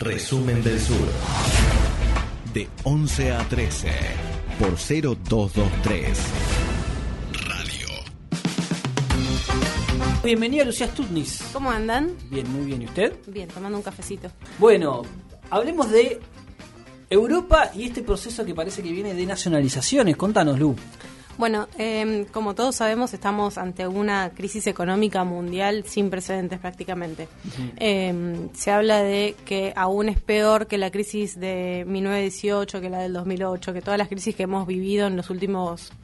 Resumen 0.00 0.64
del 0.64 0.80
Sur. 0.80 0.96
De 2.54 2.66
11 2.84 3.32
a 3.32 3.46
13 3.46 3.90
por 4.58 4.70
0223. 4.78 6.18
Radio. 7.46 7.86
Bienvenida 10.24 10.64
Lucía 10.64 10.86
Stutnis. 10.86 11.42
¿Cómo 11.52 11.70
andan? 11.70 12.16
Bien, 12.30 12.50
muy 12.50 12.64
bien. 12.64 12.80
¿Y 12.80 12.86
usted? 12.86 13.14
Bien, 13.26 13.46
tomando 13.48 13.76
un 13.76 13.82
cafecito. 13.82 14.30
Bueno, 14.58 15.02
hablemos 15.50 15.90
de 15.90 16.18
Europa 17.10 17.70
y 17.74 17.84
este 17.84 18.00
proceso 18.00 18.42
que 18.46 18.54
parece 18.54 18.82
que 18.82 18.92
viene 18.92 19.12
de 19.12 19.26
nacionalizaciones. 19.26 20.16
Contanos, 20.16 20.58
Lu. 20.58 20.76
Bueno, 21.40 21.68
eh, 21.78 22.26
como 22.32 22.54
todos 22.54 22.76
sabemos, 22.76 23.14
estamos 23.14 23.56
ante 23.56 23.88
una 23.88 24.28
crisis 24.28 24.66
económica 24.66 25.24
mundial 25.24 25.84
sin 25.86 26.10
precedentes 26.10 26.58
prácticamente. 26.58 27.28
Eh, 27.78 28.50
se 28.52 28.70
habla 28.70 29.02
de 29.02 29.34
que 29.46 29.72
aún 29.74 30.10
es 30.10 30.20
peor 30.20 30.66
que 30.66 30.76
la 30.76 30.90
crisis 30.90 31.40
de 31.40 31.86
1918, 31.88 32.82
que 32.82 32.90
la 32.90 32.98
del 32.98 33.14
2008, 33.14 33.72
que 33.72 33.80
todas 33.80 33.96
las 33.96 34.08
crisis 34.08 34.36
que 34.36 34.42
hemos 34.42 34.66
vivido 34.66 35.06
en 35.06 35.16
los 35.16 35.30
últimos, 35.30 35.94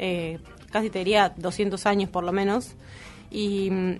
eh, 0.00 0.40
casi 0.72 0.90
te 0.90 0.98
diría, 0.98 1.34
200 1.36 1.86
años 1.86 2.10
por 2.10 2.24
lo 2.24 2.32
menos. 2.32 2.72
Y 3.30 3.70
mm, 3.70 3.92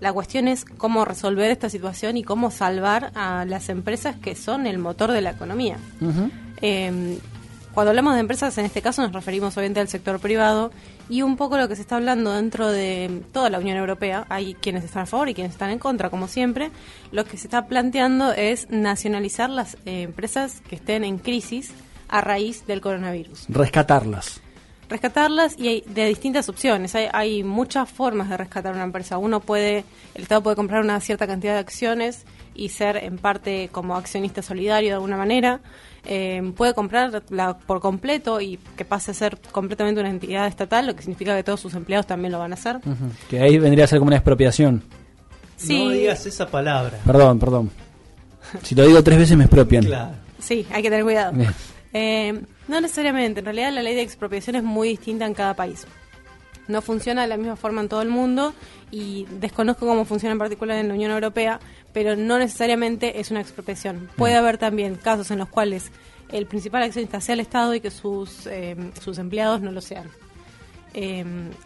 la 0.00 0.14
cuestión 0.14 0.48
es 0.48 0.64
cómo 0.64 1.04
resolver 1.04 1.50
esta 1.50 1.68
situación 1.68 2.16
y 2.16 2.22
cómo 2.22 2.50
salvar 2.50 3.12
a 3.14 3.44
las 3.44 3.68
empresas 3.68 4.16
que 4.16 4.34
son 4.34 4.66
el 4.66 4.78
motor 4.78 5.12
de 5.12 5.20
la 5.20 5.32
economía. 5.32 5.76
Eh, 6.62 7.18
cuando 7.74 7.90
hablamos 7.90 8.14
de 8.14 8.20
empresas, 8.20 8.56
en 8.58 8.66
este 8.66 8.82
caso 8.82 9.02
nos 9.02 9.12
referimos 9.12 9.56
obviamente 9.56 9.80
al 9.80 9.88
sector 9.88 10.20
privado 10.20 10.70
y 11.08 11.22
un 11.22 11.36
poco 11.36 11.56
lo 11.56 11.68
que 11.68 11.76
se 11.76 11.82
está 11.82 11.96
hablando 11.96 12.32
dentro 12.32 12.70
de 12.70 13.22
toda 13.32 13.50
la 13.50 13.58
Unión 13.58 13.78
Europea, 13.78 14.26
hay 14.28 14.54
quienes 14.54 14.84
están 14.84 15.04
a 15.04 15.06
favor 15.06 15.28
y 15.28 15.34
quienes 15.34 15.52
están 15.52 15.70
en 15.70 15.78
contra, 15.78 16.10
como 16.10 16.28
siempre, 16.28 16.70
lo 17.10 17.24
que 17.24 17.36
se 17.36 17.46
está 17.46 17.66
planteando 17.66 18.32
es 18.32 18.70
nacionalizar 18.70 19.50
las 19.50 19.76
eh, 19.86 20.02
empresas 20.02 20.60
que 20.68 20.76
estén 20.76 21.04
en 21.04 21.18
crisis 21.18 21.72
a 22.08 22.20
raíz 22.20 22.66
del 22.66 22.80
coronavirus. 22.80 23.46
Rescatarlas. 23.48 24.40
Rescatarlas 24.90 25.58
y 25.58 25.68
hay 25.68 25.84
de 25.86 26.06
distintas 26.06 26.50
opciones. 26.50 26.94
Hay, 26.94 27.08
hay 27.12 27.42
muchas 27.42 27.90
formas 27.90 28.28
de 28.28 28.36
rescatar 28.36 28.74
una 28.74 28.84
empresa. 28.84 29.16
Uno 29.16 29.40
puede, 29.40 29.86
el 30.14 30.22
Estado 30.22 30.42
puede 30.42 30.56
comprar 30.56 30.82
una 30.82 31.00
cierta 31.00 31.26
cantidad 31.26 31.54
de 31.54 31.60
acciones 31.60 32.26
y 32.54 32.68
ser 32.68 32.96
en 32.96 33.18
parte 33.18 33.68
como 33.72 33.96
accionista 33.96 34.42
solidario 34.42 34.90
de 34.90 34.94
alguna 34.94 35.16
manera. 35.16 35.60
Eh, 36.04 36.52
puede 36.56 36.74
comprarla 36.74 37.22
por 37.66 37.80
completo 37.80 38.40
y 38.40 38.58
que 38.76 38.84
pase 38.84 39.12
a 39.12 39.14
ser 39.14 39.38
completamente 39.52 40.00
una 40.00 40.10
entidad 40.10 40.46
estatal, 40.48 40.86
lo 40.86 40.96
que 40.96 41.02
significa 41.02 41.36
que 41.36 41.44
todos 41.44 41.60
sus 41.60 41.74
empleados 41.74 42.06
también 42.06 42.32
lo 42.32 42.38
van 42.38 42.52
a 42.52 42.54
hacer. 42.54 42.80
Que 43.30 43.40
ahí 43.40 43.58
vendría 43.58 43.84
a 43.84 43.88
ser 43.88 43.98
como 43.98 44.08
una 44.08 44.16
expropiación. 44.16 44.82
Sí. 45.56 45.84
No 45.84 45.90
digas 45.90 46.26
esa 46.26 46.48
palabra. 46.48 46.98
Perdón, 47.04 47.38
perdón. 47.38 47.70
Si 48.62 48.74
lo 48.74 48.86
digo 48.86 49.02
tres 49.02 49.18
veces 49.18 49.36
me 49.36 49.44
expropian. 49.44 49.84
Claro. 49.84 50.14
Sí, 50.40 50.66
hay 50.72 50.82
que 50.82 50.90
tener 50.90 51.04
cuidado. 51.04 51.32
Eh, 51.92 52.42
no 52.68 52.80
necesariamente, 52.80 53.40
en 53.40 53.44
realidad 53.44 53.72
la 53.72 53.82
ley 53.82 53.94
de 53.94 54.02
expropiación 54.02 54.56
es 54.56 54.64
muy 54.64 54.88
distinta 54.88 55.24
en 55.26 55.34
cada 55.34 55.54
país. 55.54 55.86
No 56.68 56.80
funciona 56.82 57.22
de 57.22 57.28
la 57.28 57.36
misma 57.36 57.56
forma 57.56 57.80
en 57.80 57.88
todo 57.88 58.02
el 58.02 58.08
mundo 58.08 58.54
y 58.90 59.26
desconozco 59.40 59.86
cómo 59.86 60.04
funciona 60.04 60.32
en 60.32 60.38
particular 60.38 60.78
en 60.78 60.88
la 60.88 60.94
Unión 60.94 61.10
Europea, 61.10 61.60
pero 61.92 62.16
no 62.16 62.38
necesariamente 62.38 63.20
es 63.20 63.30
una 63.30 63.40
expropiación. 63.40 64.08
Puede 64.16 64.34
haber 64.34 64.58
también 64.58 64.94
casos 64.94 65.30
en 65.30 65.38
los 65.38 65.48
cuales 65.48 65.90
el 66.30 66.46
principal 66.46 66.82
accionista 66.82 67.20
sea 67.20 67.34
el 67.34 67.40
Estado 67.40 67.74
y 67.74 67.80
que 67.80 67.90
sus, 67.90 68.46
eh, 68.46 68.76
sus 69.00 69.18
empleados 69.18 69.60
no 69.60 69.72
lo 69.72 69.80
sean. 69.80 70.08
Eh, 70.94 71.24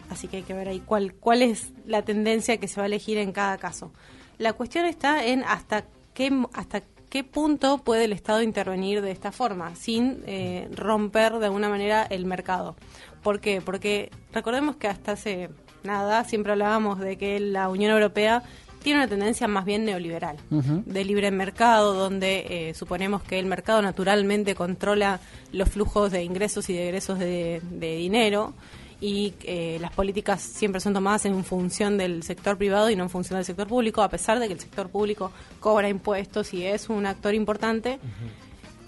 así 0.09 0.27
que 0.27 0.37
hay 0.37 0.43
que 0.43 0.53
ver 0.53 0.69
ahí 0.69 0.81
cuál, 0.85 1.13
cuál 1.13 1.41
es 1.41 1.73
la 1.85 2.01
tendencia 2.01 2.57
que 2.57 2.67
se 2.67 2.77
va 2.77 2.83
a 2.83 2.87
elegir 2.87 3.17
en 3.17 3.31
cada 3.31 3.57
caso. 3.57 3.91
La 4.37 4.53
cuestión 4.53 4.85
está 4.85 5.25
en 5.25 5.43
hasta 5.43 5.85
qué, 6.13 6.31
hasta 6.53 6.81
qué 7.09 7.23
punto 7.23 7.79
puede 7.79 8.05
el 8.05 8.13
Estado 8.13 8.41
intervenir 8.41 9.01
de 9.01 9.11
esta 9.11 9.31
forma, 9.31 9.75
sin 9.75 10.23
eh, 10.25 10.69
romper 10.75 11.39
de 11.39 11.45
alguna 11.45 11.69
manera 11.69 12.03
el 12.03 12.25
mercado. 12.25 12.75
¿Por 13.23 13.39
qué? 13.39 13.61
Porque 13.61 14.11
recordemos 14.33 14.75
que 14.75 14.87
hasta 14.87 15.13
hace 15.13 15.49
nada 15.83 16.23
siempre 16.23 16.51
hablábamos 16.51 16.99
de 16.99 17.17
que 17.17 17.39
la 17.39 17.69
Unión 17.69 17.91
Europea 17.91 18.43
tiene 18.81 18.99
una 18.99 19.07
tendencia 19.09 19.47
más 19.47 19.65
bien 19.65 19.83
neoliberal, 19.83 20.37
de 20.49 21.03
libre 21.03 21.29
mercado, 21.31 21.93
donde 21.93 22.45
eh, 22.69 22.73
suponemos 22.73 23.21
que 23.21 23.37
el 23.37 23.45
mercado 23.45 23.81
naturalmente 23.81 24.55
controla 24.55 25.19
los 25.51 25.67
flujos 25.69 26.11
de 26.11 26.23
ingresos 26.23 26.69
y 26.69 26.73
de 26.73 26.85
egresos 26.85 27.19
de, 27.19 27.61
de 27.69 27.97
dinero 27.97 28.53
y 28.99 29.33
eh, 29.43 29.77
las 29.79 29.91
políticas 29.91 30.41
siempre 30.41 30.81
son 30.81 30.93
tomadas 30.93 31.25
en 31.25 31.43
función 31.43 31.97
del 31.97 32.23
sector 32.23 32.57
privado 32.57 32.89
y 32.89 32.95
no 32.95 33.03
en 33.03 33.09
función 33.09 33.37
del 33.37 33.45
sector 33.45 33.67
público, 33.67 34.01
a 34.01 34.09
pesar 34.09 34.39
de 34.39 34.47
que 34.47 34.53
el 34.53 34.59
sector 34.59 34.89
público 34.89 35.31
cobra 35.59 35.89
impuestos 35.89 36.53
y 36.53 36.65
es 36.65 36.89
un 36.89 37.05
actor 37.05 37.35
importante. 37.35 37.99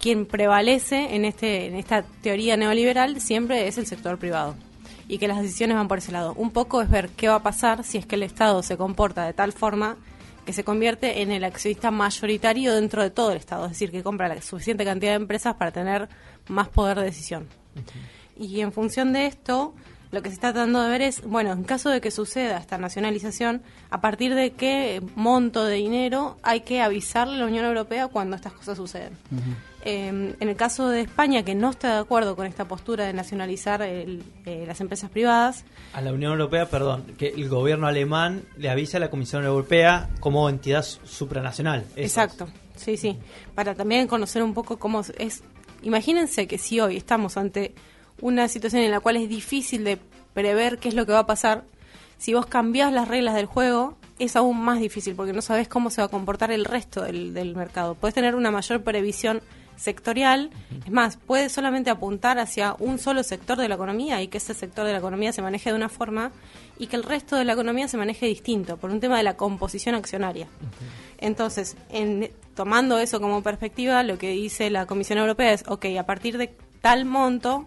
Quien 0.00 0.26
prevalece 0.26 1.14
en, 1.14 1.24
este, 1.24 1.66
en 1.66 1.76
esta 1.76 2.02
teoría 2.02 2.56
neoliberal 2.56 3.20
siempre 3.20 3.68
es 3.68 3.78
el 3.78 3.86
sector 3.86 4.18
privado 4.18 4.56
y 5.06 5.18
que 5.18 5.28
las 5.28 5.42
decisiones 5.42 5.76
van 5.76 5.88
por 5.88 5.98
ese 5.98 6.12
lado. 6.12 6.34
Un 6.36 6.50
poco 6.50 6.80
es 6.82 6.88
ver 6.88 7.10
qué 7.10 7.28
va 7.28 7.36
a 7.36 7.42
pasar 7.42 7.84
si 7.84 7.98
es 7.98 8.06
que 8.06 8.14
el 8.14 8.22
Estado 8.22 8.62
se 8.62 8.76
comporta 8.76 9.26
de 9.26 9.32
tal 9.32 9.52
forma 9.52 9.96
que 10.46 10.52
se 10.52 10.64
convierte 10.64 11.22
en 11.22 11.30
el 11.30 11.44
accionista 11.44 11.90
mayoritario 11.90 12.74
dentro 12.74 13.02
de 13.02 13.10
todo 13.10 13.30
el 13.30 13.36
Estado, 13.36 13.66
es 13.66 13.72
decir, 13.72 13.90
que 13.90 14.02
compra 14.02 14.28
la 14.28 14.40
suficiente 14.40 14.84
cantidad 14.84 15.12
de 15.12 15.16
empresas 15.16 15.54
para 15.54 15.70
tener 15.70 16.08
más 16.48 16.68
poder 16.68 16.98
de 16.98 17.04
decisión. 17.04 17.46
Y 18.38 18.60
en 18.60 18.72
función 18.72 19.12
de 19.12 19.26
esto, 19.26 19.74
lo 20.12 20.22
que 20.22 20.28
se 20.30 20.34
está 20.34 20.52
tratando 20.52 20.82
de 20.82 20.88
ver 20.90 21.02
es, 21.02 21.22
bueno, 21.22 21.52
en 21.52 21.62
caso 21.64 21.88
de 21.90 22.00
que 22.00 22.10
suceda 22.10 22.58
esta 22.58 22.78
nacionalización, 22.78 23.62
a 23.90 24.00
partir 24.00 24.34
de 24.34 24.50
qué 24.52 25.00
monto 25.14 25.64
de 25.64 25.76
dinero 25.76 26.36
hay 26.42 26.60
que 26.62 26.80
avisarle 26.82 27.36
a 27.36 27.38
la 27.38 27.46
Unión 27.46 27.64
Europea 27.64 28.08
cuando 28.08 28.34
estas 28.36 28.52
cosas 28.52 28.76
suceden. 28.76 29.12
Eh, 29.82 30.08
en 30.38 30.48
el 30.48 30.56
caso 30.56 30.88
de 30.90 31.00
España, 31.00 31.42
que 31.42 31.54
no 31.54 31.70
está 31.70 31.94
de 31.94 32.00
acuerdo 32.00 32.36
con 32.36 32.46
esta 32.46 32.66
postura 32.66 33.06
de 33.06 33.12
nacionalizar 33.14 33.80
el- 33.82 34.22
eh, 34.44 34.64
las 34.66 34.80
empresas 34.82 35.08
privadas, 35.10 35.64
A 35.94 36.00
la 36.02 36.12
Unión 36.12 36.32
Europea, 36.32 36.66
perdón, 36.68 37.04
que 37.16 37.28
el 37.28 37.48
gobierno 37.48 37.86
alemán 37.86 38.42
le 38.58 38.68
avisa 38.68 38.98
a 38.98 39.00
la 39.00 39.10
Comisión 39.10 39.44
Europea 39.44 40.10
como 40.20 40.48
entidad 40.50 40.82
su- 40.82 41.00
supranacional. 41.06 41.84
Exacto, 41.96 42.46
sí, 42.76 42.96
sí. 42.96 43.16
Para 43.54 43.74
también 43.74 44.06
conocer 44.06 44.42
un 44.42 44.52
poco 44.54 44.78
cómo 44.78 45.02
es. 45.18 45.42
Imagínense 45.82 46.46
que 46.46 46.58
si 46.58 46.78
hoy 46.78 46.96
estamos 46.98 47.36
ante 47.38 47.72
una 48.20 48.48
situación 48.48 48.82
en 48.82 48.90
la 48.90 49.00
cual 49.00 49.16
es 49.16 49.28
difícil 49.28 49.84
de 49.84 49.98
prever 50.34 50.78
qué 50.78 50.88
es 50.88 50.94
lo 50.94 51.06
que 51.06 51.12
va 51.12 51.20
a 51.20 51.26
pasar, 51.26 51.64
si 52.18 52.34
vos 52.34 52.46
cambiás 52.46 52.92
las 52.92 53.08
reglas 53.08 53.34
del 53.34 53.46
juego, 53.46 53.96
es 54.18 54.36
aún 54.36 54.60
más 54.60 54.80
difícil 54.80 55.14
porque 55.14 55.32
no 55.32 55.40
sabés 55.40 55.68
cómo 55.68 55.90
se 55.90 56.02
va 56.02 56.06
a 56.06 56.10
comportar 56.10 56.52
el 56.52 56.66
resto 56.66 57.02
del, 57.02 57.32
del 57.32 57.56
mercado. 57.56 57.94
Puedes 57.94 58.14
tener 58.14 58.34
una 58.34 58.50
mayor 58.50 58.82
previsión 58.82 59.40
sectorial, 59.80 60.50
es 60.84 60.92
más, 60.92 61.16
puedes 61.16 61.52
solamente 61.52 61.88
apuntar 61.88 62.38
hacia 62.38 62.76
un 62.78 62.98
solo 62.98 63.22
sector 63.22 63.56
de 63.56 63.66
la 63.66 63.76
economía 63.76 64.20
y 64.20 64.28
que 64.28 64.36
ese 64.36 64.52
sector 64.52 64.84
de 64.84 64.92
la 64.92 64.98
economía 64.98 65.32
se 65.32 65.40
maneje 65.40 65.70
de 65.70 65.76
una 65.76 65.88
forma 65.88 66.32
y 66.78 66.88
que 66.88 66.96
el 66.96 67.02
resto 67.02 67.36
de 67.36 67.46
la 67.46 67.54
economía 67.54 67.88
se 67.88 67.96
maneje 67.96 68.26
distinto, 68.26 68.76
por 68.76 68.90
un 68.90 69.00
tema 69.00 69.16
de 69.16 69.22
la 69.22 69.38
composición 69.38 69.94
accionaria. 69.94 70.48
Entonces, 71.16 71.78
en, 71.88 72.30
tomando 72.54 72.98
eso 72.98 73.22
como 73.22 73.42
perspectiva, 73.42 74.02
lo 74.02 74.18
que 74.18 74.30
dice 74.30 74.68
la 74.68 74.84
Comisión 74.84 75.18
Europea 75.18 75.54
es, 75.54 75.64
ok, 75.66 75.86
a 75.98 76.04
partir 76.04 76.36
de 76.36 76.54
tal 76.82 77.06
monto, 77.06 77.66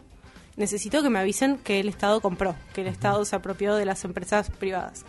necesito 0.56 1.02
que 1.02 1.10
me 1.10 1.20
avisen 1.20 1.58
que 1.58 1.80
el 1.80 1.90
Estado 1.90 2.22
compró, 2.22 2.56
que 2.74 2.82
el 2.82 2.88
Estado 2.88 3.26
se 3.26 3.36
apropió 3.36 3.76
de 3.76 3.86
las 3.86 4.04
empresas 4.06 4.50
privadas. 4.50 5.06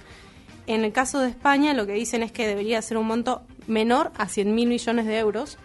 En 0.67 0.85
el 0.85 0.93
caso 0.93 1.21
de 1.21 1.29
España, 1.29 1.75
lo 1.75 1.87
que 1.87 1.93
dicen 1.93 2.23
es 2.23 2.33
que 2.33 2.47
debería 2.47 2.81
ser 2.81 2.97
un 2.97 3.07
monto 3.07 3.43
menor 3.67 4.13
a 4.17 4.29
100 4.29 4.55
mil 4.55 4.69
millones 4.69 5.07
de 5.07 5.19
euros, 5.19 5.59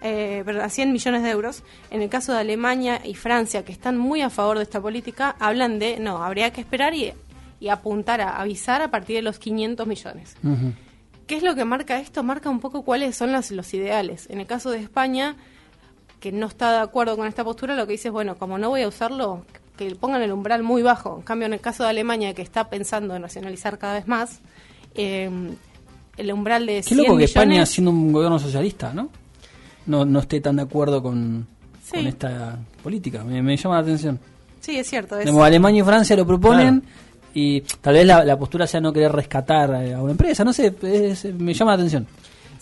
eh, 0.00 0.44
a 0.62 0.68
100 0.68 0.92
millones 0.92 1.22
de 1.22 1.30
euros. 1.30 1.62
En 1.90 2.00
el 2.00 2.08
caso 2.08 2.32
de 2.32 2.38
Alemania 2.38 3.00
y 3.04 3.14
Francia, 3.14 3.64
que 3.64 3.72
están 3.72 3.98
muy 3.98 4.22
a 4.22 4.30
favor 4.30 4.56
de 4.56 4.62
esta 4.62 4.80
política, 4.80 5.36
hablan 5.38 5.78
de, 5.78 5.98
no, 5.98 6.22
habría 6.22 6.50
que 6.50 6.62
esperar 6.62 6.94
y, 6.94 7.12
y 7.60 7.68
apuntar 7.68 8.22
a 8.22 8.40
avisar 8.40 8.80
a 8.80 8.90
partir 8.90 9.16
de 9.16 9.22
los 9.22 9.38
500 9.38 9.86
millones. 9.86 10.36
¿Qué 11.26 11.36
es 11.36 11.42
lo 11.42 11.54
que 11.54 11.64
marca 11.64 11.98
esto? 11.98 12.22
Marca 12.22 12.48
un 12.48 12.60
poco 12.60 12.84
cuáles 12.84 13.16
son 13.16 13.32
los, 13.32 13.50
los 13.50 13.74
ideales. 13.74 14.28
En 14.30 14.40
el 14.40 14.46
caso 14.46 14.70
de 14.70 14.78
España, 14.78 15.36
que 16.30 16.32
no 16.32 16.46
está 16.46 16.72
de 16.72 16.78
acuerdo 16.78 17.16
con 17.16 17.28
esta 17.28 17.44
postura, 17.44 17.76
lo 17.76 17.86
que 17.86 17.92
dice 17.92 18.08
es, 18.08 18.12
bueno, 18.12 18.34
como 18.36 18.58
no 18.58 18.68
voy 18.70 18.82
a 18.82 18.88
usarlo, 18.88 19.42
que 19.76 19.94
pongan 19.94 20.22
el 20.22 20.32
umbral 20.32 20.64
muy 20.64 20.82
bajo. 20.82 21.16
En 21.18 21.22
cambio, 21.22 21.46
en 21.46 21.52
el 21.52 21.60
caso 21.60 21.84
de 21.84 21.90
Alemania, 21.90 22.34
que 22.34 22.42
está 22.42 22.68
pensando 22.68 23.14
en 23.14 23.22
nacionalizar 23.22 23.78
cada 23.78 23.94
vez 23.94 24.08
más, 24.08 24.40
eh, 24.96 25.30
el 26.16 26.32
umbral 26.32 26.66
de 26.66 26.76
Qué 26.78 26.82
100 26.82 26.98
loco 26.98 27.06
que 27.10 27.12
millones... 27.14 27.30
España, 27.30 27.66
siendo 27.66 27.92
un 27.92 28.10
gobierno 28.12 28.40
socialista, 28.40 28.92
¿no? 28.92 29.08
No, 29.86 30.04
no 30.04 30.18
esté 30.18 30.40
tan 30.40 30.56
de 30.56 30.62
acuerdo 30.62 31.00
con, 31.00 31.46
Sí. 31.84 31.92
con 31.98 32.06
esta 32.08 32.58
política. 32.82 33.22
Me, 33.22 33.40
me 33.40 33.56
llama 33.56 33.76
la 33.76 33.82
atención. 33.82 34.18
Sí, 34.60 34.76
es 34.78 34.88
cierto. 34.90 35.14
Es, 35.16 35.26
Digamos, 35.26 35.44
Alemania 35.44 35.82
y 35.82 35.84
Francia 35.84 36.16
lo 36.16 36.26
proponen 36.26 36.82
y 37.34 37.60
tal 37.60 37.94
vez 37.94 38.04
la, 38.04 38.24
la 38.24 38.36
postura 38.36 38.66
sea 38.66 38.80
no 38.80 38.92
querer 38.92 39.12
rescatar 39.12 39.72
eh, 39.84 39.94
a 39.94 40.02
una 40.02 40.10
empresa. 40.10 40.42
No 40.42 40.52
sé, 40.52 40.74
es- 40.82 41.26
me 41.34 41.54
llama 41.54 41.70
la 41.72 41.74
atención. 41.76 42.04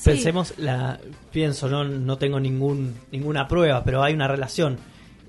Sí. 0.04 0.10
Pensemos, 0.10 0.54
la, 0.58 0.98
pienso, 1.32 1.66
no, 1.68 1.82
no 1.84 2.18
tengo 2.18 2.38
ningún, 2.38 2.94
ninguna 3.10 3.48
prueba, 3.48 3.82
pero 3.84 4.02
hay 4.02 4.12
una 4.12 4.28
relación 4.28 4.76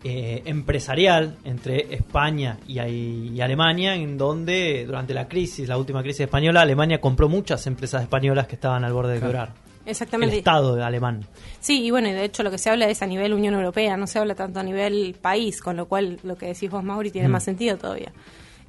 eh, 0.03 0.41
empresarial 0.45 1.37
entre 1.45 1.93
España 1.95 2.57
y, 2.67 2.77
y 2.81 3.39
Alemania, 3.41 3.95
en 3.95 4.17
donde 4.17 4.83
durante 4.85 5.13
la 5.13 5.27
crisis, 5.29 5.67
la 5.69 5.77
última 5.77 6.01
crisis 6.03 6.21
española, 6.21 6.61
Alemania 6.61 6.99
compró 6.99 7.29
muchas 7.29 7.65
empresas 7.67 8.01
españolas 8.03 8.47
que 8.47 8.55
estaban 8.55 8.83
al 8.83 8.91
borde 8.91 9.13
de 9.13 9.19
Claro. 9.19 9.31
quebrar. 9.31 9.53
Exactamente. 9.85 10.33
el 10.33 10.39
Estado 10.39 10.83
alemán. 10.83 11.25
Sí, 11.59 11.85
y 11.85 11.91
bueno, 11.91 12.09
y 12.09 12.11
de 12.11 12.25
hecho 12.25 12.43
lo 12.43 12.51
que 12.51 12.57
se 12.57 12.69
habla 12.71 12.89
es 12.89 13.01
a 13.01 13.07
nivel 13.07 13.33
Unión 13.33 13.53
Europea, 13.53 13.95
no 13.95 14.07
se 14.07 14.19
habla 14.19 14.35
tanto 14.35 14.59
a 14.59 14.63
nivel 14.63 15.15
país, 15.21 15.61
con 15.61 15.77
lo 15.77 15.85
cual 15.87 16.19
lo 16.23 16.35
que 16.35 16.47
decís 16.47 16.69
vos, 16.69 16.83
Mauri, 16.83 17.11
tiene 17.11 17.29
Mm. 17.29 17.31
más 17.31 17.43
sentido 17.43 17.77
todavía. 17.77 18.11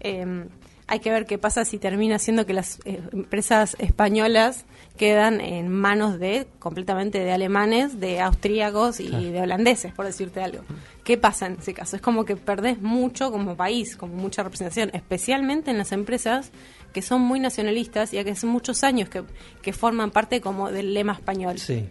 Eh, 0.01 0.45
hay 0.89 1.01
que 1.01 1.11
ver 1.11 1.27
qué 1.27 1.37
pasa 1.37 1.65
si 1.65 1.79
termina 1.79 2.19
siendo 2.19 2.47
que 2.47 2.53
las 2.53 2.79
eh, 2.85 3.01
empresas 3.13 3.77
españolas 3.81 4.65
quedan 4.97 5.41
en 5.41 5.69
manos 5.69 6.19
de 6.19 6.47
completamente 6.59 7.19
de 7.19 7.33
alemanes, 7.33 7.99
de 7.99 8.21
austríacos 8.21 9.01
y 9.01 9.09
de 9.09 9.41
holandeses, 9.41 9.93
por 9.93 10.07
decirte 10.07 10.41
algo. 10.41 10.63
¿Qué 11.05 11.19
pasa 11.19 11.47
en 11.47 11.55
ese 11.55 11.75
caso? 11.75 11.97
Es 11.97 12.03
como 12.03 12.25
que 12.25 12.37
perdés 12.37 12.81
mucho 12.81 13.31
como 13.31 13.57
país, 13.57 13.97
como 13.97 14.15
mucha 14.15 14.43
representación, 14.43 14.91
especialmente 14.95 15.71
en 15.71 15.79
las 15.79 15.93
empresas 15.93 16.51
que 16.93 17.03
son 17.03 17.21
muy 17.21 17.41
nacionalistas 17.41 18.15
y 18.15 18.23
que 18.25 18.31
hace 18.31 18.47
muchos 18.47 18.85
años 18.85 19.09
que, 19.09 19.23
que 19.63 19.73
forman 19.73 20.11
parte 20.11 20.41
como 20.41 20.71
del 20.71 20.95
lema 20.95 21.13
español. 21.13 21.59
Sí. 21.59 21.85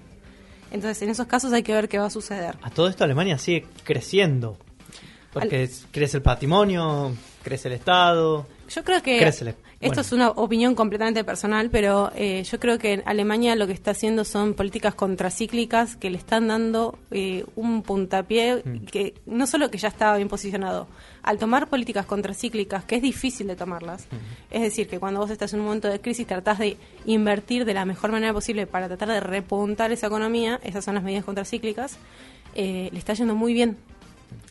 Entonces, 0.71 1.01
en 1.03 1.09
esos 1.09 1.27
casos 1.27 1.53
hay 1.53 1.63
que 1.63 1.73
ver 1.73 1.87
qué 1.87 1.99
va 1.99 2.07
a 2.07 2.09
suceder. 2.09 2.57
A 2.61 2.69
todo 2.69 2.87
esto 2.87 3.03
Alemania 3.03 3.37
sigue 3.37 3.67
creciendo. 3.83 4.57
Porque 5.41 5.63
es- 5.63 5.85
crece 5.91 6.17
el 6.17 6.23
patrimonio, 6.23 7.11
crece 7.43 7.67
el 7.67 7.75
Estado. 7.75 8.47
Yo 8.69 8.83
creo 8.83 9.03
que 9.03 9.19
esto 9.27 9.87
Bueno. 9.87 10.01
es 10.01 10.11
una 10.13 10.29
opinión 10.31 10.73
completamente 10.73 11.23
personal, 11.23 11.69
pero 11.69 12.11
eh, 12.15 12.43
yo 12.43 12.59
creo 12.59 12.79
que 12.79 12.93
en 12.93 13.03
Alemania 13.05 13.55
lo 13.55 13.67
que 13.67 13.73
está 13.73 13.91
haciendo 13.91 14.23
son 14.25 14.55
políticas 14.55 14.95
contracíclicas 14.95 15.95
que 15.97 16.09
le 16.09 16.17
están 16.17 16.47
dando 16.47 16.97
eh, 17.11 17.45
un 17.55 17.83
puntapié 17.83 18.63
Mm. 18.65 18.85
que 18.85 19.13
no 19.27 19.45
solo 19.45 19.69
que 19.69 19.77
ya 19.77 19.89
estaba 19.89 20.15
bien 20.17 20.29
posicionado, 20.29 20.87
al 21.21 21.37
tomar 21.37 21.67
políticas 21.69 22.05
contracíclicas, 22.07 22.85
que 22.85 22.95
es 22.95 23.01
difícil 23.03 23.45
de 23.47 23.55
tomarlas, 23.55 24.07
es 24.49 24.61
decir, 24.61 24.87
que 24.87 24.97
cuando 24.99 25.19
vos 25.19 25.29
estás 25.29 25.53
en 25.53 25.59
un 25.59 25.65
momento 25.67 25.87
de 25.89 25.99
crisis 25.99 26.25
tratás 26.25 26.57
de 26.57 26.77
invertir 27.05 27.65
de 27.65 27.73
la 27.75 27.85
mejor 27.85 28.11
manera 28.11 28.33
posible 28.33 28.65
para 28.65 28.87
tratar 28.87 29.09
de 29.09 29.19
repuntar 29.19 29.91
esa 29.91 30.07
economía, 30.07 30.59
esas 30.63 30.83
son 30.85 30.95
las 30.95 31.03
medidas 31.03 31.25
contracíclicas, 31.25 31.97
eh, 32.55 32.89
le 32.91 32.97
está 32.99 33.13
yendo 33.13 33.35
muy 33.35 33.53
bien. 33.53 33.77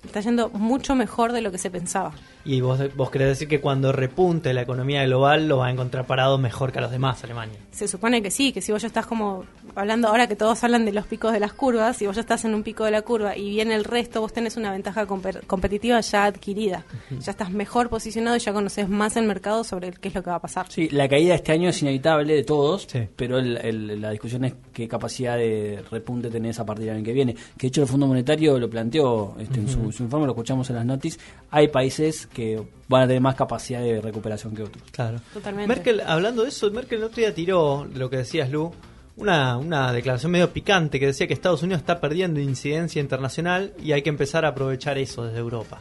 Está 0.05 0.21
yendo 0.21 0.49
mucho 0.51 0.95
mejor 0.95 1.33
de 1.33 1.41
lo 1.41 1.51
que 1.51 1.59
se 1.59 1.71
pensaba. 1.71 2.12
Y 2.46 2.61
vos, 2.61 2.79
vos 2.94 3.11
querés 3.11 3.29
decir 3.29 3.49
que 3.49 3.61
cuando 3.61 3.91
repunte 3.91 4.52
la 4.52 4.61
economía 4.62 5.02
global 5.05 5.49
lo 5.49 5.58
va 5.58 5.69
a 5.69 5.70
encontrar 5.70 6.06
parado 6.06 6.37
mejor 6.37 6.73
que 6.73 6.79
a 6.79 6.82
los 6.82 6.91
demás, 6.91 7.25
Alemania. 7.25 7.58
Se 7.70 7.88
supone 7.88 8.20
que 8.23 8.31
sí, 8.31 8.52
que 8.52 8.61
si 8.61 8.70
vos 8.70 8.82
ya 8.82 8.88
estás 8.88 9.06
como 9.06 9.44
hablando 9.75 10.08
ahora 10.08 10.26
que 10.26 10.37
todos 10.37 10.62
hablan 10.62 10.85
de 10.85 10.93
los 10.93 11.06
picos 11.06 11.32
de 11.32 11.41
las 11.41 11.55
curvas, 11.55 11.96
si 11.96 12.06
vos 12.06 12.14
ya 12.17 12.20
estás 12.20 12.44
en 12.44 12.55
un 12.55 12.62
pico 12.62 12.85
de 12.85 12.91
la 12.91 13.00
curva 13.02 13.35
y 13.37 13.49
viene 13.49 13.75
el 13.75 13.85
resto, 13.85 14.20
vos 14.20 14.32
tenés 14.32 14.56
una 14.58 14.70
ventaja 14.73 15.06
compe- 15.06 15.41
competitiva 15.46 16.00
ya 16.00 16.26
adquirida. 16.26 16.85
Ya 17.19 17.31
estás 17.31 17.50
mejor 17.50 17.88
posicionado 17.88 18.37
y 18.37 18.41
ya 18.41 18.52
conoces 18.52 18.88
más 18.91 19.17
el 19.17 19.25
mercado 19.26 19.64
sobre 19.64 19.93
qué 19.93 20.08
es 20.08 20.14
lo 20.14 20.23
que 20.23 20.29
va 20.31 20.37
a 20.37 20.43
pasar. 20.43 20.67
Sí, 20.70 20.88
la 20.91 21.08
caída 21.08 21.31
de 21.31 21.37
este 21.37 21.52
año 21.52 21.70
es 21.70 21.81
inevitable 21.81 22.35
de 22.35 22.44
todos, 22.44 22.87
Sí. 22.91 23.08
pero 23.17 23.38
el- 23.38 23.56
el- 23.56 24.00
la 24.02 24.11
discusión 24.11 24.44
es 24.44 24.55
qué 24.73 24.87
capacidad 24.87 25.38
de 25.38 25.82
repunte 25.91 26.29
tenés 26.31 26.61
a 26.61 26.67
partir 26.67 26.87
del 26.87 26.96
año 26.96 27.05
que 27.05 27.12
viene. 27.14 27.35
Que 27.56 27.62
de 27.62 27.69
hecho 27.69 27.81
el 27.82 27.88
Fondo 27.88 28.06
Monetario 28.06 28.58
lo 28.58 28.69
planteó 28.69 29.35
este, 29.38 29.61
en 29.61 29.69
su, 29.69 29.91
su 29.91 30.02
informe, 30.02 30.26
lo 30.26 30.32
escuchamos 30.32 30.69
en 30.69 30.76
las 30.76 30.85
noticias. 30.85 31.25
Hay 31.50 31.69
países 31.69 32.26
que 32.35 32.63
van 32.89 33.03
a 33.03 33.07
tener 33.07 33.23
más 33.23 33.35
capacidad 33.37 33.81
de 33.81 34.01
recuperación 34.03 34.55
que 34.55 34.65
otros. 34.65 34.83
Claro. 34.91 35.21
Totalmente. 35.33 35.69
Merkel, 35.69 36.03
hablando 36.07 36.43
de 36.43 36.51
eso, 36.51 36.71
Merkel 36.71 36.99
el 36.99 37.05
otro 37.05 37.17
día 37.17 37.35
tiró 37.35 37.87
lo 37.95 38.11
que 38.11 38.19
decías, 38.19 38.51
Lu, 38.51 38.71
una, 39.17 39.57
una 39.57 39.93
declaración 39.93 40.33
medio 40.33 40.53
picante 40.53 41.01
que 41.01 41.07
decía 41.07 41.27
que 41.27 41.33
Estados 41.33 41.63
Unidos 41.63 41.81
está 41.81 42.01
perdiendo 42.01 42.41
incidencia 42.41 43.01
internacional 43.01 43.73
y 43.83 43.93
hay 43.93 44.03
que 44.03 44.11
empezar 44.11 44.45
a 44.45 44.49
aprovechar 44.49 44.99
eso 44.99 45.25
desde 45.25 45.39
Europa. 45.39 45.81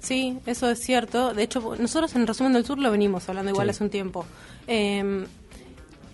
Sí, 0.00 0.38
eso 0.46 0.68
es 0.68 0.80
cierto. 0.80 1.32
De 1.32 1.44
hecho, 1.44 1.76
nosotros 1.78 2.14
en 2.16 2.26
Resumen 2.26 2.52
del 2.52 2.64
Sur 2.64 2.78
lo 2.78 2.90
venimos 2.90 3.28
hablando 3.28 3.50
igual 3.50 3.68
Sí. 3.68 3.70
hace 3.70 3.84
un 3.84 3.90
tiempo. 3.90 4.26
Eh, 4.66 5.24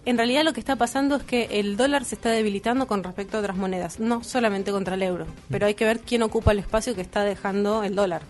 en 0.09 0.17
realidad 0.17 0.43
lo 0.43 0.55
que 0.55 0.61
está 0.61 0.75
pasando 0.77 1.17
es 1.17 1.23
que 1.23 1.49
el 1.61 1.77
dólar 1.77 2.07
se 2.07 2.15
está 2.15 2.31
debilitando 2.31 2.87
con 2.87 3.05
respecto 3.05 3.37
a 3.37 3.41
otras 3.41 3.59
monedas, 3.59 4.01
no 4.01 4.25
solamente 4.25 4.71
contra 4.71 4.95
el 4.95 5.03
euro, 5.03 5.27
pero 5.51 5.67
hay 5.67 5.75
que 5.75 5.85
ver 5.85 6.01
quién 6.01 6.23
ocupa 6.23 6.53
el 6.53 6.61
espacio 6.61 6.95
que 6.95 7.03
está 7.03 7.25
dejando 7.25 7.85
el 7.85 7.95
dólar. 7.95 8.23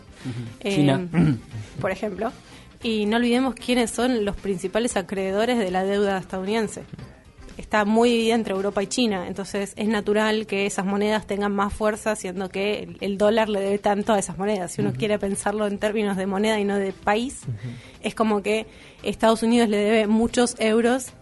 Eh, 0.59 0.75
China. 0.75 1.07
por 1.81 1.93
ejemplo. 1.93 2.33
Y 2.83 3.07
no 3.07 3.19
olvidemos 3.19 3.55
quiénes 3.55 3.93
son 3.93 4.25
los 4.25 4.35
principales 4.35 4.97
acreedores 4.97 5.57
de 5.57 5.71
la 5.71 5.85
deuda 5.85 6.19
estadounidense. 6.19 6.83
Está 7.57 7.85
muy 7.85 8.11
dividida 8.11 8.35
entre 8.35 8.55
Europa 8.55 8.83
y 8.83 8.89
China, 8.89 9.29
entonces 9.29 9.73
es 9.77 9.87
natural 9.87 10.47
que 10.47 10.67
esas 10.67 10.85
monedas 10.85 11.29
tengan 11.29 11.55
más 11.55 11.73
fuerza, 11.73 12.17
siendo 12.17 12.49
que 12.49 12.83
el, 12.83 12.97
el 13.01 13.19
dólar 13.19 13.49
le 13.49 13.61
debe 13.61 13.79
tanto 13.79 14.13
a 14.13 14.19
esas 14.19 14.37
monedas. 14.37 14.73
Si 14.73 14.81
uno 14.81 14.93
quiere 14.93 15.17
pensarlo 15.21 15.69
en 15.69 15.79
términos 15.79 16.17
de 16.17 16.27
moneda 16.27 16.59
y 16.59 16.65
no 16.65 16.77
de 16.77 16.93
país, 16.93 17.43
es 18.03 18.17
como 18.17 18.43
que 18.43 18.67
Estados 19.05 19.45
Unidos 19.45 19.69
le 19.69 19.77
debe 19.77 20.07
muchos 20.09 20.57
euros 20.59 21.13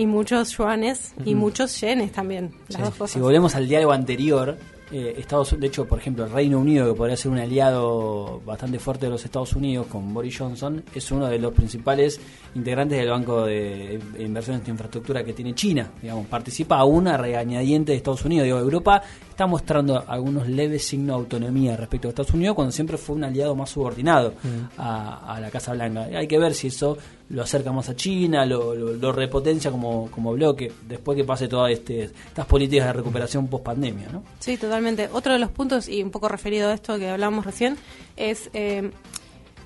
y 0.00 0.06
muchos 0.06 0.56
yuanes 0.56 1.12
y 1.26 1.34
muchos 1.34 1.78
yenes 1.78 2.10
también. 2.10 2.52
Las 2.68 2.80
dos 2.80 2.94
cosas. 2.94 3.10
Si 3.10 3.20
volvemos 3.20 3.54
al 3.54 3.68
diálogo 3.68 3.92
anterior, 3.92 4.56
eh, 4.90 5.14
Estados 5.18 5.60
de 5.60 5.66
hecho, 5.66 5.84
por 5.86 5.98
ejemplo, 5.98 6.24
el 6.24 6.32
Reino 6.32 6.58
Unido, 6.58 6.86
que 6.86 6.96
podría 6.96 7.18
ser 7.18 7.30
un 7.30 7.38
aliado 7.38 8.40
bastante 8.46 8.78
fuerte 8.78 9.06
de 9.06 9.12
los 9.12 9.22
Estados 9.22 9.52
Unidos 9.52 9.88
con 9.88 10.14
Boris 10.14 10.38
Johnson, 10.38 10.82
es 10.94 11.10
uno 11.12 11.26
de 11.26 11.38
los 11.38 11.52
principales 11.52 12.18
integrantes 12.54 12.98
del 12.98 13.10
Banco 13.10 13.44
de 13.44 14.00
Inversiones 14.18 14.64
de 14.64 14.70
Infraestructura 14.70 15.22
que 15.22 15.34
tiene 15.34 15.54
China. 15.54 15.90
Digamos, 16.00 16.26
participa 16.28 16.78
aún 16.78 17.06
a 17.06 17.18
regañadiente 17.18 17.92
de 17.92 17.98
Estados 17.98 18.24
Unidos. 18.24 18.46
Digo, 18.46 18.58
Europa 18.58 19.02
está 19.28 19.46
mostrando 19.46 20.02
algunos 20.08 20.48
leves 20.48 20.82
signos 20.82 21.08
de 21.08 21.22
autonomía 21.24 21.76
respecto 21.76 22.08
a 22.08 22.10
Estados 22.10 22.32
Unidos 22.32 22.56
cuando 22.56 22.72
siempre 22.72 22.96
fue 22.96 23.16
un 23.16 23.24
aliado 23.24 23.54
más 23.54 23.68
subordinado 23.68 24.32
a, 24.78 25.34
a 25.34 25.40
la 25.40 25.50
Casa 25.50 25.74
Blanca. 25.74 26.08
Hay 26.16 26.26
que 26.26 26.38
ver 26.38 26.54
si 26.54 26.68
eso 26.68 26.96
lo 27.30 27.42
acerca 27.42 27.72
más 27.72 27.88
a 27.88 27.96
China, 27.96 28.44
lo, 28.44 28.74
lo- 28.74 28.92
lo 28.94 29.12
repotencia 29.12 29.70
como, 29.70 30.10
bloque, 30.32 30.70
después 30.88 31.16
que 31.16 31.24
pase 31.24 31.48
todas 31.48 31.72
este, 31.72 32.02
estas 32.04 32.44
políticas 32.46 32.86
de 32.88 32.92
recuperación 32.92 33.46
post 33.48 33.64
pandemia, 33.64 34.08
¿no? 34.12 34.22
Sí, 34.40 34.56
totalmente. 34.56 35.08
Otro 35.12 35.32
de 35.32 35.38
los 35.38 35.50
puntos, 35.50 35.88
y 35.88 36.02
un 36.02 36.10
poco 36.10 36.28
referido 36.28 36.68
a 36.68 36.74
esto 36.74 36.98
que 36.98 37.08
hablábamos 37.08 37.46
recién, 37.46 37.76
es, 38.16 38.50
eh, 38.52 38.90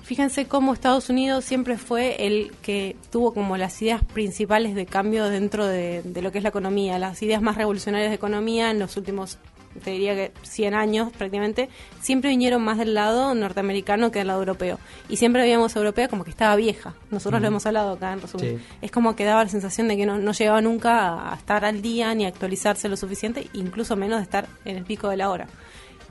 fíjense 0.03 0.45
cómo 0.45 0.73
Estados 0.73 1.09
Unidos 1.09 1.43
siempre 1.45 1.77
fue 1.77 2.27
el 2.27 2.51
que 2.61 2.95
tuvo 3.11 3.33
como 3.33 3.57
las 3.57 3.81
ideas 3.81 4.03
principales 4.03 4.75
de 4.75 4.85
cambio 4.85 5.25
dentro 5.29 5.65
de, 5.65 6.03
de 6.03 6.21
lo 6.21 6.31
que 6.31 6.37
es 6.37 6.43
la 6.43 6.49
economía, 6.49 6.99
las 6.99 7.21
ideas 7.23 7.41
más 7.41 7.57
revolucionarias 7.57 8.11
de 8.11 8.15
economía 8.15 8.69
en 8.69 8.77
los 8.77 8.95
últimos, 8.97 9.39
te 9.83 9.91
diría 9.91 10.15
que 10.15 10.31
100 10.43 10.73
años 10.73 11.11
prácticamente, 11.11 11.69
siempre 12.01 12.29
vinieron 12.29 12.63
más 12.63 12.77
del 12.77 12.93
lado 12.93 13.33
norteamericano 13.33 14.11
que 14.11 14.19
del 14.19 14.27
lado 14.27 14.39
europeo. 14.39 14.79
Y 15.09 15.17
siempre 15.17 15.41
veíamos 15.41 15.75
a 15.75 15.79
Europea 15.79 16.07
como 16.07 16.23
que 16.23 16.29
estaba 16.29 16.55
vieja. 16.55 16.93
Nosotros 17.11 17.41
lo 17.41 17.47
hemos 17.47 17.65
hablado 17.65 17.91
acá 17.91 18.13
en 18.13 18.21
resumen. 18.21 18.57
Sí. 18.57 18.65
Es 18.81 18.91
como 18.91 19.15
que 19.15 19.25
daba 19.25 19.43
la 19.43 19.49
sensación 19.49 19.87
de 19.87 19.97
que 19.97 20.05
no, 20.05 20.17
no 20.17 20.31
llegaba 20.31 20.61
nunca 20.61 21.31
a 21.31 21.35
estar 21.35 21.65
al 21.65 21.81
día 21.81 22.13
ni 22.15 22.25
a 22.25 22.29
actualizarse 22.29 22.89
lo 22.89 22.97
suficiente, 22.97 23.47
incluso 23.53 23.95
menos 23.95 24.19
de 24.19 24.23
estar 24.23 24.47
en 24.65 24.77
el 24.77 24.85
pico 24.85 25.09
de 25.09 25.17
la 25.17 25.29
hora. 25.29 25.47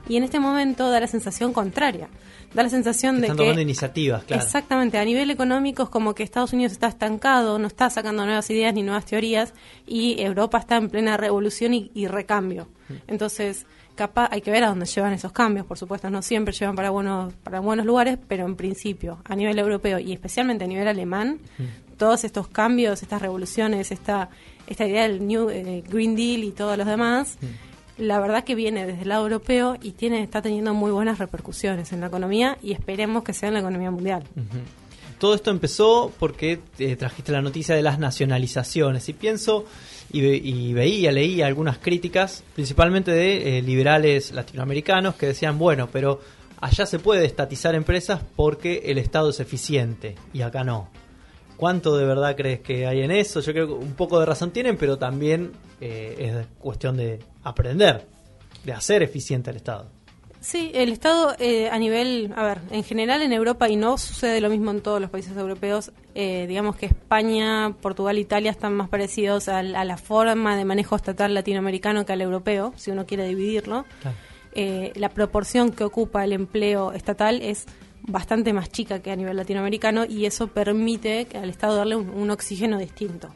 Y 0.07 0.17
en 0.17 0.23
este 0.23 0.39
momento 0.39 0.89
da 0.89 0.99
la 0.99 1.07
sensación 1.07 1.53
contraria. 1.53 2.09
Da 2.53 2.63
la 2.63 2.69
sensación 2.69 3.19
de 3.19 3.27
Están 3.27 3.37
que... 3.37 3.43
tomando 3.43 3.61
iniciativas, 3.61 4.23
claro. 4.23 4.43
Exactamente, 4.43 4.97
a 4.97 5.03
nivel 5.03 5.29
económico 5.29 5.83
es 5.83 5.89
como 5.89 6.13
que 6.13 6.23
Estados 6.23 6.53
Unidos 6.53 6.71
está 6.73 6.87
estancado, 6.87 7.59
no 7.59 7.67
está 7.67 7.89
sacando 7.89 8.23
nuevas 8.25 8.49
ideas 8.49 8.73
ni 8.73 8.83
nuevas 8.83 9.05
teorías 9.05 9.53
y 9.85 10.21
Europa 10.21 10.59
está 10.59 10.77
en 10.77 10.89
plena 10.89 11.17
revolución 11.17 11.73
y, 11.73 11.91
y 11.93 12.07
recambio. 12.07 12.67
Entonces, 13.07 13.65
capaz 13.95 14.29
hay 14.31 14.41
que 14.41 14.51
ver 14.51 14.63
a 14.63 14.69
dónde 14.69 14.85
llevan 14.85 15.13
esos 15.13 15.31
cambios, 15.31 15.65
por 15.65 15.77
supuesto, 15.77 16.09
no 16.09 16.21
siempre 16.21 16.53
llevan 16.53 16.75
para 16.75 16.89
buenos 16.89 17.33
para 17.43 17.59
buenos 17.59 17.85
lugares, 17.85 18.17
pero 18.27 18.45
en 18.45 18.55
principio, 18.55 19.19
a 19.25 19.35
nivel 19.35 19.57
europeo 19.57 19.99
y 19.99 20.13
especialmente 20.13 20.65
a 20.65 20.67
nivel 20.67 20.87
alemán, 20.87 21.39
todos 21.97 22.23
estos 22.23 22.47
cambios, 22.47 23.01
estas 23.01 23.21
revoluciones, 23.21 23.91
esta 23.91 24.29
esta 24.67 24.85
idea 24.85 25.03
del 25.03 25.25
New 25.25 25.49
eh, 25.49 25.83
Green 25.87 26.15
Deal 26.15 26.43
y 26.43 26.51
todos 26.51 26.77
los 26.77 26.87
demás, 26.87 27.37
la 27.97 28.19
verdad 28.19 28.43
que 28.43 28.55
viene 28.55 28.85
desde 28.85 29.03
el 29.03 29.09
lado 29.09 29.23
europeo 29.23 29.77
y 29.81 29.91
tiene 29.91 30.21
está 30.21 30.41
teniendo 30.41 30.73
muy 30.73 30.91
buenas 30.91 31.19
repercusiones 31.19 31.93
en 31.93 32.01
la 32.01 32.07
economía 32.07 32.57
y 32.61 32.73
esperemos 32.73 33.23
que 33.23 33.33
sea 33.33 33.47
en 33.47 33.53
la 33.53 33.59
economía 33.61 33.91
mundial. 33.91 34.23
Todo 35.19 35.33
esto 35.33 35.49
empezó 35.49 36.11
porque 36.19 36.59
eh, 36.77 36.95
trajiste 36.97 37.31
la 37.31 37.41
noticia 37.41 37.73
de 37.73 37.81
las 37.81 37.99
nacionalizaciones 37.99 39.07
y 39.07 39.13
pienso 39.13 39.65
y, 40.11 40.25
y 40.25 40.73
veía, 40.73 41.11
leía 41.11 41.47
algunas 41.47 41.77
críticas, 41.79 42.43
principalmente 42.53 43.11
de 43.11 43.57
eh, 43.57 43.61
liberales 43.61 44.31
latinoamericanos 44.31 45.15
que 45.15 45.27
decían, 45.27 45.57
bueno, 45.57 45.89
pero 45.91 46.19
allá 46.61 46.85
se 46.85 46.99
puede 46.99 47.25
estatizar 47.25 47.75
empresas 47.75 48.21
porque 48.35 48.83
el 48.85 48.97
Estado 48.97 49.29
es 49.29 49.39
eficiente 49.39 50.15
y 50.33 50.41
acá 50.41 50.63
no. 50.63 50.89
¿Cuánto 51.57 51.95
de 51.95 52.05
verdad 52.05 52.35
crees 52.35 52.59
que 52.59 52.85
hay 52.85 53.01
en 53.01 53.11
eso? 53.11 53.39
Yo 53.39 53.53
creo 53.53 53.67
que 53.67 53.73
un 53.73 53.93
poco 53.93 54.19
de 54.19 54.25
razón 54.25 54.51
tienen, 54.51 54.77
pero 54.77 54.97
también 54.97 55.53
eh, 55.79 56.15
es 56.17 56.47
cuestión 56.59 56.97
de 56.97 57.19
aprender, 57.43 58.05
de 58.63 58.73
hacer 58.73 59.03
eficiente 59.03 59.51
el 59.51 59.57
Estado. 59.57 59.94
Sí, 60.45 60.69
el 60.75 60.89
Estado 60.91 61.35
eh, 61.39 61.69
a 61.71 61.79
nivel, 61.79 62.31
a 62.35 62.43
ver, 62.43 62.59
en 62.69 62.83
general 62.83 63.23
en 63.23 63.33
Europa 63.33 63.67
y 63.67 63.77
no 63.77 63.97
sucede 63.97 64.41
lo 64.41 64.49
mismo 64.51 64.69
en 64.69 64.81
todos 64.81 65.01
los 65.01 65.09
países 65.09 65.35
europeos, 65.35 65.91
eh, 66.13 66.45
digamos 66.47 66.75
que 66.75 66.85
España, 66.85 67.73
Portugal, 67.81 68.19
Italia 68.19 68.51
están 68.51 68.75
más 68.75 68.87
parecidos 68.87 69.47
al- 69.49 69.75
a, 69.75 69.83
la 69.83 69.97
forma 69.97 70.55
de 70.55 70.63
manejo 70.63 70.95
estatal 70.95 71.33
latinoamericano 71.33 72.05
que 72.05 72.13
al 72.13 72.21
europeo, 72.21 72.73
si 72.75 72.91
uno 72.91 73.07
quiere 73.07 73.27
dividirlo. 73.27 73.85
Claro. 74.03 74.15
Eh, 74.53 74.91
la 74.95 75.09
proporción 75.09 75.71
que 75.71 75.83
ocupa 75.83 76.23
el 76.23 76.31
empleo 76.33 76.91
estatal 76.93 77.41
es 77.41 77.65
bastante 78.03 78.53
más 78.53 78.69
chica 78.69 78.99
que 79.01 79.09
a 79.11 79.15
nivel 79.15 79.35
latinoamericano 79.37 80.05
y 80.05 80.27
eso 80.27 80.45
permite 80.49 81.25
que 81.25 81.39
al 81.39 81.49
Estado 81.49 81.75
darle 81.75 81.95
un, 81.95 82.07
un 82.11 82.29
oxígeno 82.29 82.77
distinto. 82.77 83.33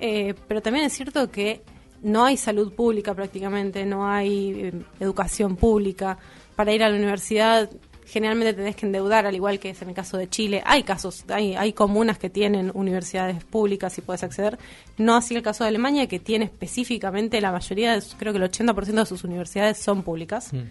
Eh, 0.00 0.32
pero 0.48 0.62
también 0.62 0.86
es 0.86 0.94
cierto 0.94 1.30
que 1.30 1.60
no 2.02 2.24
hay 2.24 2.36
salud 2.36 2.72
pública 2.72 3.14
prácticamente, 3.14 3.84
no 3.84 4.08
hay 4.08 4.50
eh, 4.52 4.72
educación 5.00 5.56
pública. 5.56 6.18
Para 6.56 6.72
ir 6.72 6.82
a 6.82 6.88
la 6.88 6.96
universidad 6.96 7.70
generalmente 8.08 8.54
tenés 8.54 8.74
que 8.74 8.86
endeudar, 8.86 9.26
al 9.26 9.34
igual 9.34 9.58
que 9.58 9.70
es 9.70 9.82
en 9.82 9.90
el 9.90 9.94
caso 9.94 10.16
de 10.16 10.28
Chile. 10.28 10.62
Hay 10.64 10.82
casos, 10.82 11.24
hay, 11.28 11.54
hay 11.54 11.74
comunas 11.74 12.18
que 12.18 12.30
tienen 12.30 12.70
universidades 12.74 13.44
públicas 13.44 13.96
y 13.98 14.00
puedes 14.00 14.22
acceder. 14.22 14.58
No 14.96 15.14
así 15.14 15.36
el 15.36 15.42
caso 15.42 15.64
de 15.64 15.68
Alemania, 15.68 16.06
que 16.06 16.18
tiene 16.18 16.46
específicamente 16.46 17.40
la 17.40 17.52
mayoría, 17.52 17.94
de, 17.94 18.02
creo 18.18 18.32
que 18.32 18.38
el 18.38 18.50
80% 18.50 18.84
de 18.84 19.06
sus 19.06 19.24
universidades 19.24 19.78
son 19.78 20.02
públicas. 20.02 20.52
Mm. 20.52 20.62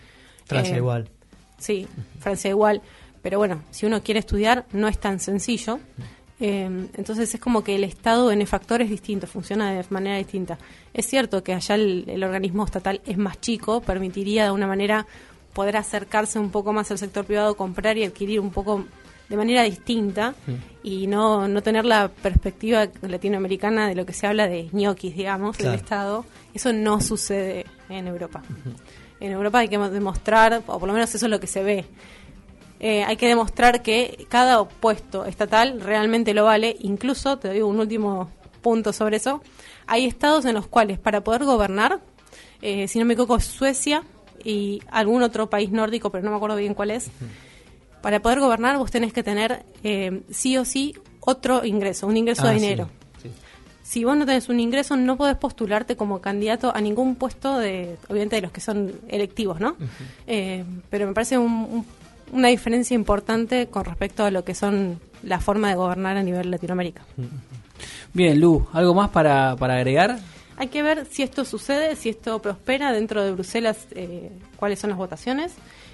Francia 0.45 0.75
Eh, 0.75 0.77
igual. 0.77 1.09
Sí, 1.59 1.87
Francia 2.19 2.49
igual. 2.49 2.81
Pero 3.21 3.37
bueno, 3.37 3.63
si 3.71 3.85
uno 3.85 4.01
quiere 4.01 4.19
estudiar, 4.19 4.65
no 4.71 4.87
es 4.87 4.99
tan 4.99 5.19
sencillo. 5.19 5.79
Eh, 6.39 6.87
entonces 6.95 7.33
es 7.33 7.39
como 7.41 7.63
que 7.63 7.75
el 7.75 7.83
Estado 7.83 8.27
benefactor 8.27 8.81
es 8.81 8.89
distinto, 8.89 9.25
funciona 9.27 9.71
de 9.71 9.83
manera 9.89 10.17
distinta. 10.17 10.57
Es 10.93 11.07
cierto 11.07 11.43
que 11.43 11.53
allá 11.53 11.75
el, 11.75 12.05
el 12.07 12.23
organismo 12.23 12.63
estatal 12.65 13.01
es 13.05 13.17
más 13.17 13.41
chico, 13.41 13.81
permitiría 13.81 14.45
de 14.45 14.51
una 14.51 14.67
manera 14.67 15.07
poder 15.53 15.77
acercarse 15.77 16.37
un 16.37 16.51
poco 16.51 16.73
más 16.73 16.91
al 16.91 16.99
sector 16.99 17.25
privado, 17.25 17.57
comprar 17.57 17.97
y 17.97 18.03
adquirir 18.03 18.39
un 18.39 18.51
poco 18.51 18.85
de 19.27 19.35
manera 19.35 19.63
distinta 19.63 20.35
y 20.83 21.07
no, 21.07 21.47
no 21.49 21.61
tener 21.61 21.83
la 21.83 22.07
perspectiva 22.07 22.87
latinoamericana 23.01 23.87
de 23.89 23.95
lo 23.95 24.05
que 24.05 24.13
se 24.13 24.25
habla 24.27 24.47
de 24.47 24.69
ñoquis, 24.71 25.15
digamos, 25.15 25.57
Claro. 25.57 25.71
del 25.71 25.79
Estado. 25.81 26.25
Eso 26.53 26.71
no 26.71 27.01
sucede 27.01 27.65
en 27.89 28.07
Europa. 28.07 28.41
En 29.19 29.31
Europa 29.31 29.59
hay 29.59 29.67
que 29.67 29.77
demostrar, 29.79 30.61
o 30.67 30.79
por 30.79 30.87
lo 30.87 30.93
menos 30.93 31.13
eso 31.13 31.25
es 31.25 31.29
lo 31.29 31.39
que 31.39 31.47
se 31.47 31.63
ve, 31.63 31.85
eh, 32.79 33.03
hay 33.03 33.17
que 33.17 33.27
demostrar 33.27 33.81
que 33.81 34.25
cada 34.29 34.63
puesto 34.67 35.25
estatal 35.25 35.81
realmente 35.81 36.33
lo 36.33 36.45
vale. 36.45 36.75
Incluso, 36.79 37.37
te 37.37 37.47
doy 37.49 37.61
un 37.61 37.79
último 37.79 38.29
punto 38.61 38.93
sobre 38.93 39.17
eso, 39.17 39.41
hay 39.87 40.05
estados 40.05 40.45
en 40.45 40.53
los 40.55 40.67
cuales 40.67 40.99
para 40.99 41.21
poder 41.21 41.43
gobernar, 41.45 41.99
eh, 42.61 42.87
si 42.87 42.99
no 42.99 43.05
me 43.05 43.13
equivoco, 43.13 43.39
Suecia 43.39 44.03
y 44.43 44.81
algún 44.91 45.23
otro 45.23 45.49
país 45.49 45.71
nórdico, 45.71 46.09
pero 46.11 46.23
no 46.23 46.31
me 46.31 46.37
acuerdo 46.37 46.55
bien 46.57 46.73
cuál 46.73 46.91
es, 46.91 47.09
para 48.01 48.21
poder 48.21 48.39
gobernar 48.39 48.77
vos 48.77 48.91
tenés 48.91 49.11
que 49.13 49.23
tener 49.23 49.65
eh, 49.83 50.21
sí 50.29 50.57
o 50.57 50.65
sí 50.65 50.95
otro 51.21 51.65
ingreso, 51.65 52.07
un 52.07 52.15
ingreso 52.17 52.43
Ah, 52.47 52.51
de 52.51 52.59
sí, 52.59 52.61
dinero. 52.65 52.89
sí. 53.21 53.29
Si 53.83 54.03
vos 54.03 54.15
no 54.17 54.25
tenés 54.25 54.49
un 54.49 54.59
ingreso, 54.59 54.95
no 54.97 55.15
podés 55.17 55.37
postularte 55.37 55.95
como 55.95 56.19
candidato 56.19 56.75
a 56.75 56.81
ningún 56.81 57.15
puesto 57.15 57.57
de, 57.57 57.97
obviamente, 58.09 58.35
de 58.37 58.41
los 58.41 58.51
que 58.51 58.59
son 58.61 58.93
electivos, 59.07 59.59
¿no? 59.61 59.75
Eh, 60.27 60.63
pero 60.89 61.07
me 61.07 61.13
parece 61.13 61.37
un- 61.37 61.51
un- 61.71 61.85
una 62.31 62.49
diferencia 62.49 62.95
importante 62.95 63.67
con 63.67 63.85
respecto 63.85 64.23
a 64.23 64.31
lo 64.31 64.43
que 64.43 64.53
son 64.53 64.99
la 65.23 65.39
forma 65.39 65.69
de 65.69 65.75
gobernar 65.75 66.17
a 66.17 66.23
nivel 66.23 66.51
Latinoamérica. 66.51 67.03
Bien, 68.13 68.39
Lu, 68.39 68.67
¿algo 68.73 68.93
más 68.93 69.09
para, 69.09 69.55
para 69.55 69.75
agregar? 69.75 70.19
Hay 70.57 70.67
que 70.69 70.81
ver 70.81 71.05
si 71.09 71.21
esto 71.21 71.45
sucede, 71.45 71.95
si 71.95 72.09
esto 72.09 72.41
prospera 72.41 72.91
dentro 72.91 73.23
de 73.23 73.31
Bruselas, 73.31 73.87
eh, 73.91 74.31
cuáles 74.57 74.79
son 74.79 74.89
las 74.89 74.97
votaciones 74.97 75.53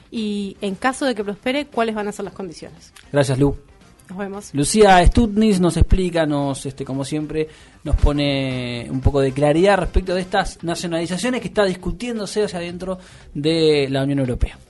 y 0.09 0.55
en 0.61 0.75
caso 0.75 1.05
de 1.05 1.15
que 1.15 1.23
prospere, 1.23 1.65
cuáles 1.65 1.95
van 1.95 2.07
a 2.07 2.11
ser 2.11 2.25
las 2.25 2.33
condiciones. 2.33 2.93
Gracias, 3.11 3.37
Lu. 3.39 3.57
Nos 4.09 4.17
vemos. 4.17 4.53
Lucía 4.53 5.05
Stutnis 5.05 5.59
nos 5.59 5.77
explica, 5.77 6.25
nos, 6.25 6.65
este, 6.65 6.85
como 6.85 7.03
siempre, 7.03 7.47
nos 7.83 7.95
pone 7.95 8.87
un 8.89 9.01
poco 9.01 9.21
de 9.21 9.31
claridad 9.31 9.77
respecto 9.77 10.13
de 10.13 10.21
estas 10.21 10.63
nacionalizaciones 10.63 11.41
que 11.41 11.47
está 11.47 11.65
discutiéndose 11.65 12.43
hacia 12.43 12.59
adentro 12.59 12.99
de 13.33 13.87
la 13.89 14.03
Unión 14.03 14.19
Europea. 14.19 14.57